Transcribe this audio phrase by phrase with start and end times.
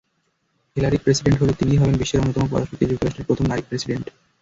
[0.77, 4.05] Hillary president হলে তিনিই হবেন বিশ্বের অন্যতম পরাশক্তি যুক্তরাষ্ট্রের প্রথম নারী প্রেসিডেন্ট।